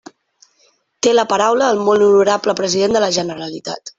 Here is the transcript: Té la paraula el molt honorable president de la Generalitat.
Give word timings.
Té 1.07 1.11
la 1.17 1.25
paraula 1.33 1.69
el 1.75 1.83
molt 1.89 2.05
honorable 2.07 2.57
president 2.63 2.97
de 2.99 3.05
la 3.07 3.13
Generalitat. 3.21 3.89